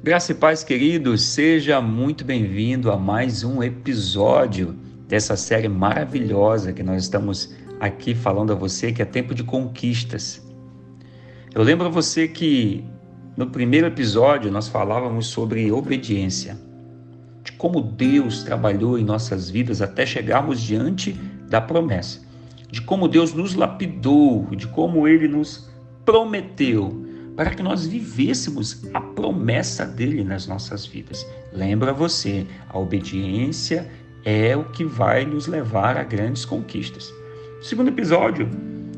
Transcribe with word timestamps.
Graça 0.00 0.30
e 0.30 0.34
paz, 0.36 0.62
queridos, 0.62 1.22
seja 1.22 1.80
muito 1.80 2.24
bem-vindo 2.24 2.92
a 2.92 2.96
mais 2.96 3.42
um 3.42 3.60
episódio 3.64 4.76
dessa 5.08 5.36
série 5.36 5.68
maravilhosa 5.68 6.72
que 6.72 6.84
nós 6.84 7.02
estamos 7.02 7.52
aqui 7.80 8.14
falando 8.14 8.52
a 8.52 8.54
você, 8.54 8.92
que 8.92 9.02
é 9.02 9.04
tempo 9.04 9.34
de 9.34 9.42
conquistas. 9.42 10.40
Eu 11.52 11.64
lembro 11.64 11.88
a 11.88 11.90
você 11.90 12.28
que 12.28 12.84
no 13.36 13.48
primeiro 13.48 13.88
episódio 13.88 14.52
nós 14.52 14.68
falávamos 14.68 15.26
sobre 15.26 15.72
obediência, 15.72 16.56
de 17.42 17.50
como 17.52 17.82
Deus 17.82 18.44
trabalhou 18.44 19.00
em 19.00 19.04
nossas 19.04 19.50
vidas 19.50 19.82
até 19.82 20.06
chegarmos 20.06 20.62
diante 20.62 21.12
da 21.50 21.60
promessa, 21.60 22.20
de 22.70 22.80
como 22.82 23.08
Deus 23.08 23.34
nos 23.34 23.56
lapidou, 23.56 24.46
de 24.54 24.68
como 24.68 25.08
Ele 25.08 25.26
nos 25.26 25.68
prometeu 26.04 27.07
para 27.38 27.54
que 27.54 27.62
nós 27.62 27.86
vivêssemos 27.86 28.84
a 28.92 29.00
promessa 29.00 29.86
dele 29.86 30.24
nas 30.24 30.48
nossas 30.48 30.84
vidas. 30.84 31.24
Lembra 31.52 31.92
você, 31.92 32.44
a 32.68 32.76
obediência 32.76 33.88
é 34.24 34.56
o 34.56 34.64
que 34.64 34.84
vai 34.84 35.24
nos 35.24 35.46
levar 35.46 35.96
a 35.96 36.02
grandes 36.02 36.44
conquistas. 36.44 37.14
No 37.58 37.62
segundo 37.62 37.90
episódio, 37.90 38.50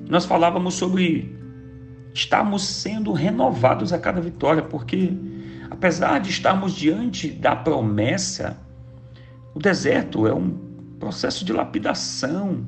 nós 0.08 0.24
falávamos 0.24 0.72
sobre 0.72 1.38
estarmos 2.14 2.64
sendo 2.64 3.12
renovados 3.12 3.92
a 3.92 3.98
cada 3.98 4.22
vitória, 4.22 4.62
porque 4.62 5.12
apesar 5.70 6.18
de 6.18 6.30
estarmos 6.30 6.72
diante 6.72 7.28
da 7.28 7.54
promessa, 7.54 8.56
o 9.54 9.58
deserto 9.58 10.26
é 10.26 10.32
um 10.32 10.48
processo 10.98 11.44
de 11.44 11.52
lapidação, 11.52 12.64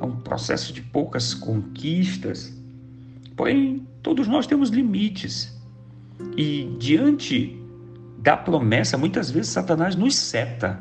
é 0.00 0.04
um 0.04 0.20
processo 0.20 0.72
de 0.72 0.82
poucas 0.82 1.34
conquistas. 1.34 2.56
Porém, 3.34 3.84
todos 4.08 4.26
nós 4.26 4.46
temos 4.46 4.70
limites. 4.70 5.54
E 6.34 6.74
diante 6.78 7.62
da 8.20 8.38
promessa, 8.38 8.96
muitas 8.96 9.30
vezes 9.30 9.50
Satanás 9.50 9.94
nos 9.94 10.16
seta 10.16 10.80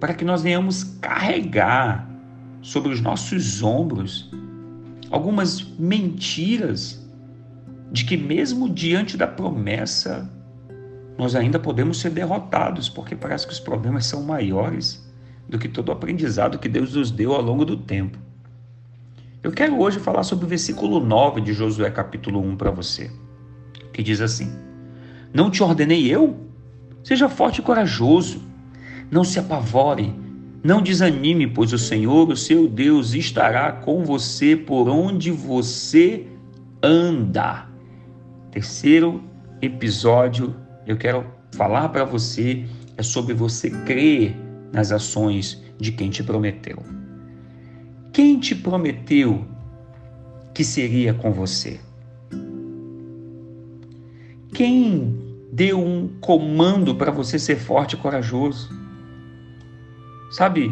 para 0.00 0.12
que 0.12 0.24
nós 0.24 0.42
venhamos 0.42 0.82
carregar 1.00 2.10
sobre 2.60 2.92
os 2.92 3.00
nossos 3.00 3.62
ombros 3.62 4.28
algumas 5.08 5.62
mentiras 5.78 7.08
de 7.92 8.04
que, 8.04 8.16
mesmo 8.16 8.68
diante 8.68 9.16
da 9.16 9.28
promessa, 9.28 10.28
nós 11.16 11.36
ainda 11.36 11.60
podemos 11.60 12.00
ser 12.00 12.10
derrotados, 12.10 12.88
porque 12.88 13.14
parece 13.14 13.46
que 13.46 13.52
os 13.52 13.60
problemas 13.60 14.04
são 14.04 14.24
maiores 14.24 15.08
do 15.48 15.60
que 15.60 15.68
todo 15.68 15.90
o 15.90 15.92
aprendizado 15.92 16.58
que 16.58 16.68
Deus 16.68 16.96
nos 16.96 17.12
deu 17.12 17.32
ao 17.34 17.40
longo 17.40 17.64
do 17.64 17.76
tempo. 17.76 18.18
Eu 19.44 19.52
quero 19.52 19.78
hoje 19.78 20.00
falar 20.00 20.22
sobre 20.22 20.46
o 20.46 20.48
versículo 20.48 20.98
9 20.98 21.42
de 21.42 21.52
Josué 21.52 21.90
capítulo 21.90 22.40
1 22.40 22.56
para 22.56 22.70
você, 22.70 23.10
que 23.92 24.02
diz 24.02 24.22
assim: 24.22 24.50
Não 25.34 25.50
te 25.50 25.62
ordenei 25.62 26.10
eu? 26.10 26.34
Seja 27.02 27.28
forte 27.28 27.58
e 27.58 27.62
corajoso, 27.62 28.40
não 29.10 29.22
se 29.22 29.38
apavore, 29.38 30.14
não 30.62 30.80
desanime, 30.80 31.46
pois 31.46 31.74
o 31.74 31.78
Senhor, 31.78 32.30
o 32.30 32.36
seu 32.38 32.66
Deus, 32.66 33.12
estará 33.12 33.70
com 33.70 34.02
você 34.02 34.56
por 34.56 34.88
onde 34.88 35.30
você 35.30 36.26
anda. 36.82 37.68
Terceiro 38.50 39.22
episódio, 39.60 40.56
eu 40.86 40.96
quero 40.96 41.22
falar 41.54 41.90
para 41.90 42.06
você 42.06 42.64
é 42.96 43.02
sobre 43.02 43.34
você 43.34 43.68
crer 43.68 44.34
nas 44.72 44.90
ações 44.90 45.62
de 45.78 45.92
quem 45.92 46.08
te 46.08 46.22
prometeu. 46.22 47.03
Quem 48.14 48.38
te 48.38 48.54
prometeu 48.54 49.44
que 50.54 50.62
seria 50.62 51.12
com 51.12 51.32
você? 51.32 51.80
Quem 54.54 55.18
deu 55.52 55.80
um 55.80 56.06
comando 56.20 56.94
para 56.94 57.10
você 57.10 57.40
ser 57.40 57.56
forte 57.56 57.94
e 57.94 57.96
corajoso? 57.96 58.70
Sabe, 60.30 60.70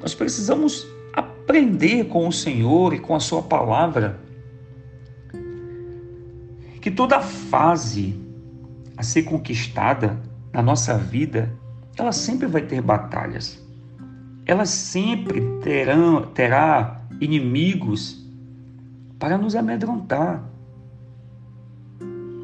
nós 0.00 0.14
precisamos 0.14 0.86
aprender 1.12 2.04
com 2.04 2.28
o 2.28 2.32
Senhor 2.32 2.94
e 2.94 3.00
com 3.00 3.16
a 3.16 3.20
Sua 3.20 3.42
palavra 3.42 4.20
que 6.80 6.92
toda 6.92 7.20
fase 7.20 8.14
a 8.96 9.02
ser 9.02 9.24
conquistada 9.24 10.16
na 10.52 10.62
nossa 10.62 10.96
vida, 10.96 11.52
ela 11.98 12.12
sempre 12.12 12.46
vai 12.46 12.62
ter 12.62 12.80
batalhas 12.80 13.65
elas 14.46 14.70
sempre 14.70 15.40
terão 15.60 16.22
terá 16.22 17.02
inimigos 17.20 18.24
para 19.18 19.36
nos 19.36 19.56
amedrontar. 19.56 20.48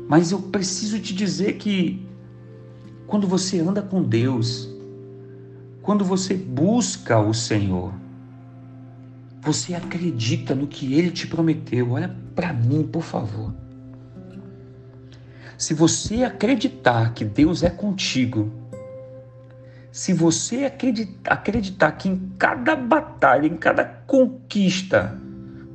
Mas 0.09 0.33
eu 0.33 0.43
preciso 0.43 0.99
te 0.99 1.15
dizer 1.15 1.55
que 1.55 2.05
quando 3.07 3.27
você 3.27 3.61
anda 3.61 3.81
com 3.81 4.03
Deus, 4.03 4.69
quando 5.81 6.05
você 6.05 6.35
busca 6.35 7.19
o 7.21 7.33
Senhor, 7.33 7.95
você 9.41 9.75
acredita 9.75 10.55
no 10.55 10.67
que 10.67 10.95
ele 10.95 11.11
te 11.11 11.27
prometeu. 11.27 11.93
Olha 11.93 12.15
para 12.35 12.53
mim, 12.53 12.83
por 12.83 13.03
favor. 13.03 13.55
Se 15.57 15.73
você 15.73 16.25
acreditar 16.25 17.15
que 17.15 17.25
Deus 17.25 17.63
é 17.63 17.71
contigo, 17.71 18.51
se 19.93 20.15
você 20.15 20.65
acreditar, 20.65 21.35
acreditar 21.35 21.93
que 21.93 22.09
em 22.09 22.33
cada 22.39 22.75
batalha, 22.75 23.47
em 23.47 23.57
cada 23.59 23.85
conquista, 23.85 25.19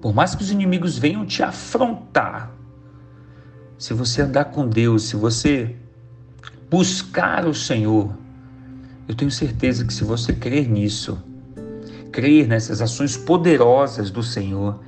por 0.02 0.12
mais 0.12 0.34
que 0.34 0.42
os 0.42 0.50
inimigos 0.50 0.98
venham 0.98 1.24
te 1.24 1.44
afrontar, 1.44 2.52
se 3.78 3.94
você 3.94 4.24
andar 4.24 4.46
com 4.46 4.68
Deus, 4.68 5.04
se 5.04 5.16
você 5.16 5.76
buscar 6.68 7.46
o 7.46 7.54
Senhor, 7.54 8.12
eu 9.08 9.14
tenho 9.14 9.30
certeza 9.30 9.86
que 9.86 9.94
se 9.94 10.04
você 10.04 10.34
crer 10.34 10.68
nisso, 10.68 11.22
crer 12.12 12.48
nessas 12.48 12.82
ações 12.82 13.16
poderosas 13.16 14.10
do 14.10 14.24
Senhor, 14.24 14.80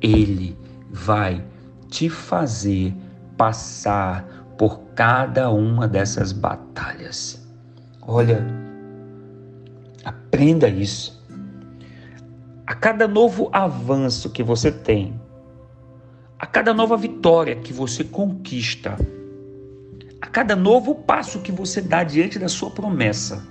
Ele 0.00 0.56
vai 0.92 1.44
te 1.88 2.08
fazer 2.08 2.94
passar 3.36 4.24
por 4.56 4.78
cada 4.94 5.50
uma 5.50 5.88
dessas 5.88 6.30
batalhas. 6.30 7.44
Olha, 8.00 8.65
Aprenda 10.06 10.68
isso. 10.68 11.20
A 12.64 12.76
cada 12.76 13.08
novo 13.08 13.50
avanço 13.52 14.30
que 14.30 14.40
você 14.40 14.70
tem, 14.70 15.20
a 16.38 16.46
cada 16.46 16.72
nova 16.72 16.96
vitória 16.96 17.56
que 17.56 17.72
você 17.72 18.04
conquista, 18.04 18.96
a 20.20 20.26
cada 20.28 20.54
novo 20.54 20.94
passo 20.94 21.40
que 21.40 21.50
você 21.50 21.82
dá 21.82 22.04
diante 22.04 22.38
da 22.38 22.46
sua 22.46 22.70
promessa, 22.70 23.44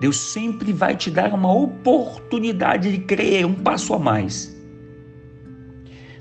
Deus 0.00 0.16
sempre 0.16 0.72
vai 0.72 0.96
te 0.96 1.12
dar 1.12 1.32
uma 1.32 1.52
oportunidade 1.54 2.90
de 2.90 2.98
crer 2.98 3.46
um 3.46 3.54
passo 3.54 3.94
a 3.94 4.00
mais. 4.00 4.52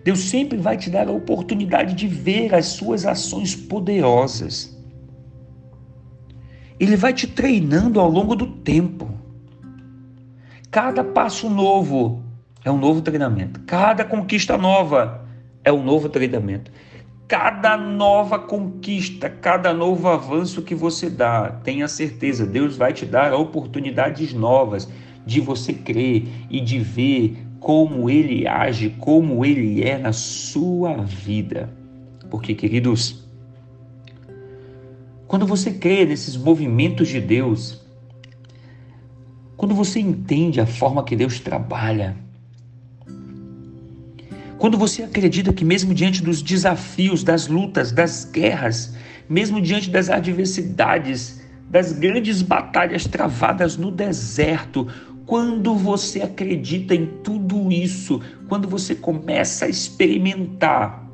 Deus 0.04 0.20
sempre 0.20 0.60
vai 0.60 0.78
te 0.78 0.92
dar 0.92 1.08
a 1.08 1.12
oportunidade 1.12 1.96
de 1.96 2.08
ver 2.08 2.54
as 2.54 2.68
suas 2.68 3.08
ações 3.08 3.56
poderosas. 3.56 4.77
Ele 6.80 6.96
vai 6.96 7.14
te 7.14 7.28
treinando 7.28 8.00
ao 8.00 8.10
longo 8.10 8.36
do 8.36 8.46
tempo. 8.46 9.10
Cada 10.70 11.04
passo 11.04 11.50
novo 11.50 12.24
é 12.64 12.72
um 12.72 12.78
novo 12.78 13.02
treinamento. 13.02 13.62
Cada 13.62 14.04
conquista 14.04 14.58
nova 14.58 15.26
é 15.64 15.72
um 15.72 15.84
novo 15.84 16.10
treinamento. 16.10 16.72
Cada 17.28 17.76
nova 17.76 18.40
conquista, 18.40 19.30
cada 19.30 19.74
novo 19.74 20.08
avanço 20.08 20.62
que 20.62 20.74
você 20.74 21.10
dá, 21.10 21.50
tenha 21.64 21.88
certeza, 21.88 22.46
Deus 22.46 22.78
vai 22.78 22.94
te 22.94 23.06
dar 23.06 23.34
oportunidades 23.34 24.34
novas 24.34 24.88
de 25.26 25.42
você 25.42 25.74
crer 25.74 26.26
e 26.50 26.62
de 26.62 26.80
ver 26.80 27.46
como 27.60 28.10
Ele 28.10 28.48
age, 28.48 28.96
como 29.00 29.44
Ele 29.44 29.84
é 29.84 29.98
na 29.98 30.14
sua 30.14 31.04
vida. 31.04 31.70
Porque, 32.30 32.54
queridos, 32.54 33.27
quando 35.28 35.46
você 35.46 35.72
crê 35.72 36.06
nesses 36.06 36.38
movimentos 36.38 37.10
de 37.10 37.20
Deus, 37.20 37.82
quando 39.58 39.76
você 39.76 40.00
entende 40.00 40.62
a 40.62 40.66
forma 40.66 41.04
que 41.04 41.16
Deus 41.16 41.40
trabalha, 41.40 42.16
quando 44.58 44.78
você 44.78 45.04
acredita 45.04 45.54
que, 45.54 45.66
mesmo 45.66 45.94
diante 45.94 46.24
dos 46.24 46.42
desafios, 46.42 47.24
das 47.24 47.48
lutas, 47.48 47.92
das 47.92 48.26
guerras, 48.26 48.96
mesmo 49.30 49.62
diante 49.62 49.90
das 49.90 50.10
adversidades, 50.10 51.42
das 51.70 51.92
grandes 51.92 52.42
batalhas 52.42 53.06
travadas 53.06 53.78
no 53.78 53.92
deserto, 53.92 54.88
quando 55.26 55.76
você 55.76 56.22
acredita 56.22 56.96
em 56.96 57.06
tudo 57.22 57.70
isso, 57.72 58.22
quando 58.48 58.68
você 58.68 58.96
começa 58.96 59.66
a 59.66 59.70
experimentar 59.70 61.06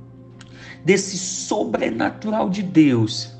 desse 0.85 1.17
sobrenatural 1.17 2.49
de 2.49 2.61
Deus, 2.61 3.32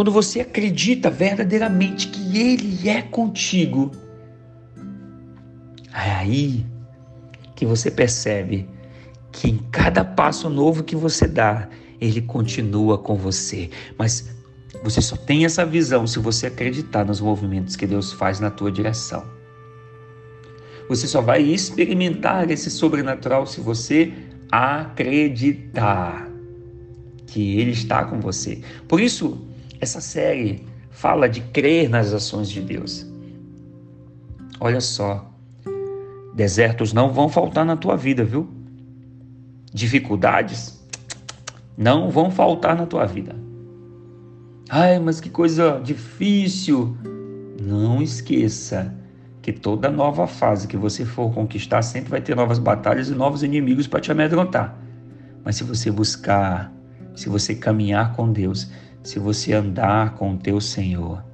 quando 0.00 0.12
você 0.12 0.40
acredita 0.40 1.10
verdadeiramente 1.10 2.08
que 2.08 2.38
Ele 2.38 2.88
é 2.88 3.02
contigo, 3.02 3.90
é 5.92 6.10
aí 6.12 6.66
que 7.54 7.66
você 7.66 7.90
percebe 7.90 8.66
que 9.30 9.50
em 9.50 9.58
cada 9.70 10.02
passo 10.02 10.48
novo 10.48 10.82
que 10.82 10.96
você 10.96 11.28
dá, 11.28 11.68
ele 12.00 12.22
continua 12.22 12.96
com 12.96 13.14
você. 13.14 13.68
Mas 13.98 14.34
você 14.82 15.02
só 15.02 15.16
tem 15.16 15.44
essa 15.44 15.66
visão 15.66 16.06
se 16.06 16.18
você 16.18 16.46
acreditar 16.46 17.04
nos 17.04 17.20
movimentos 17.20 17.76
que 17.76 17.86
Deus 17.86 18.10
faz 18.10 18.40
na 18.40 18.50
tua 18.50 18.72
direção. 18.72 19.22
Você 20.88 21.06
só 21.06 21.20
vai 21.20 21.42
experimentar 21.42 22.50
esse 22.50 22.70
sobrenatural 22.70 23.44
se 23.44 23.60
você 23.60 24.14
acreditar 24.50 26.26
que 27.26 27.60
Ele 27.60 27.72
está 27.72 28.02
com 28.06 28.18
você. 28.18 28.62
Por 28.88 28.98
isso, 28.98 29.49
essa 29.80 30.00
série 30.00 30.64
fala 30.90 31.28
de 31.28 31.40
crer 31.40 31.88
nas 31.88 32.12
ações 32.12 32.50
de 32.50 32.60
Deus. 32.60 33.06
Olha 34.60 34.80
só, 34.80 35.32
desertos 36.34 36.92
não 36.92 37.12
vão 37.12 37.28
faltar 37.28 37.64
na 37.64 37.76
tua 37.76 37.96
vida, 37.96 38.22
viu? 38.22 38.48
Dificuldades 39.72 40.78
não 41.78 42.10
vão 42.10 42.30
faltar 42.30 42.76
na 42.76 42.84
tua 42.84 43.06
vida. 43.06 43.34
Ai, 44.68 44.98
mas 44.98 45.20
que 45.20 45.30
coisa 45.30 45.80
difícil. 45.82 46.96
Não 47.62 48.02
esqueça 48.02 48.94
que 49.40 49.52
toda 49.52 49.90
nova 49.90 50.26
fase 50.26 50.68
que 50.68 50.76
você 50.76 51.04
for 51.04 51.32
conquistar 51.32 51.82
sempre 51.82 52.10
vai 52.10 52.20
ter 52.20 52.36
novas 52.36 52.58
batalhas 52.58 53.08
e 53.08 53.14
novos 53.14 53.42
inimigos 53.42 53.86
para 53.86 54.00
te 54.00 54.12
amedrontar. 54.12 54.76
Mas 55.44 55.56
se 55.56 55.64
você 55.64 55.90
buscar, 55.90 56.72
se 57.14 57.28
você 57.28 57.54
caminhar 57.54 58.14
com 58.14 58.30
Deus, 58.30 58.70
se 59.02 59.18
você 59.18 59.52
andar 59.52 60.14
com 60.14 60.34
o 60.34 60.38
teu 60.38 60.60
Senhor, 60.60 61.24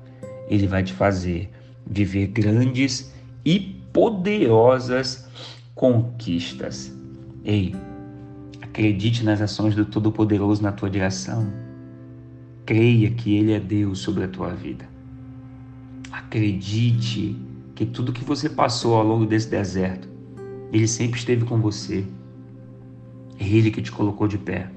Ele 0.49 0.67
vai 0.67 0.83
te 0.83 0.93
fazer 0.93 1.51
viver 1.89 2.29
grandes 2.29 3.13
e 3.45 3.61
poderosas 3.93 5.29
conquistas. 5.75 6.93
Ei, 7.45 7.75
acredite 8.61 9.25
nas 9.25 9.41
ações 9.41 9.75
do 9.75 9.85
Todo-Poderoso 9.85 10.63
na 10.63 10.73
tua 10.73 10.91
direção. 10.91 11.53
Creia 12.65 13.11
que 13.11 13.37
Ele 13.37 13.53
é 13.53 13.61
Deus 13.61 14.01
sobre 14.01 14.25
a 14.25 14.29
tua 14.29 14.51
vida. 14.51 14.89
Acredite 16.11 17.37
que 17.75 17.87
tudo 17.87 18.13
que 18.13 18.25
você 18.25 18.49
passou 18.49 18.95
ao 18.95 19.07
longo 19.07 19.27
desse 19.27 19.49
deserto, 19.49 20.09
Ele 20.73 20.89
sempre 20.89 21.19
esteve 21.19 21.45
com 21.45 21.61
você. 21.61 22.05
É 23.39 23.47
Ele 23.47 23.71
que 23.71 23.83
te 23.83 23.93
colocou 23.93 24.27
de 24.27 24.39
pé. 24.39 24.69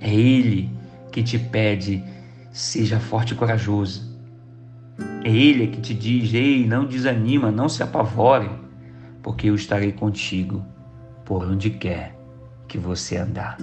É 0.00 0.12
Ele 0.12 0.68
que 1.12 1.22
te 1.22 1.38
pede, 1.38 2.02
seja 2.50 2.98
forte 2.98 3.34
e 3.34 3.36
corajoso. 3.36 4.10
É 5.22 5.30
Ele 5.30 5.68
que 5.68 5.80
te 5.80 5.94
diz, 5.94 6.34
ei, 6.34 6.66
não 6.66 6.86
desanima, 6.86 7.50
não 7.50 7.68
se 7.68 7.82
apavore, 7.82 8.50
porque 9.22 9.48
eu 9.50 9.54
estarei 9.54 9.92
contigo 9.92 10.64
por 11.24 11.44
onde 11.44 11.70
quer 11.70 12.18
que 12.66 12.78
você 12.78 13.18
andar. 13.18 13.58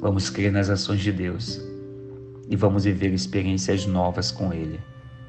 Vamos 0.00 0.30
crer 0.30 0.50
nas 0.50 0.70
ações 0.70 1.00
de 1.00 1.12
Deus 1.12 1.60
e 2.48 2.56
vamos 2.56 2.84
viver 2.84 3.12
experiências 3.12 3.86
novas 3.86 4.32
com 4.32 4.52
Ele 4.52 4.80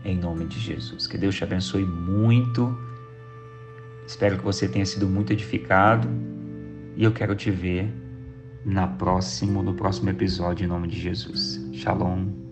em 0.04 0.18
nome 0.18 0.46
de 0.46 0.60
Jesus. 0.60 1.06
Que 1.06 1.18
Deus 1.18 1.36
te 1.36 1.44
abençoe 1.44 1.86
muito. 1.86 2.76
Espero 4.08 4.38
que 4.38 4.44
você 4.44 4.68
tenha 4.68 4.86
sido 4.86 5.08
muito 5.08 5.32
edificado 5.32 6.08
e 6.96 7.04
eu 7.04 7.12
quero 7.12 7.36
te 7.36 7.52
ver 7.52 8.01
na 8.66 8.88
próximo, 8.88 9.64
no 9.64 9.74
próximo 9.74 10.10
episódio 10.10 10.66
em 10.66 10.68
nome 10.68 10.88
de 10.88 11.00
Jesus. 11.00 11.60
Shalom. 11.72 12.51